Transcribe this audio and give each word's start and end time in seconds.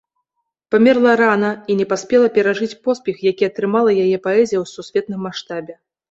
Памерла 0.75 1.09
рана 1.19 1.49
і 1.73 1.75
не 1.81 1.85
паспела 1.91 2.31
перажыць 2.37 2.69
поспех, 2.87 3.19
які 3.31 3.43
атрымала 3.49 3.91
яе 4.05 4.17
паэзія 4.29 4.59
ў 4.63 4.71
сусветным 4.71 5.21
маштабе. 5.27 5.77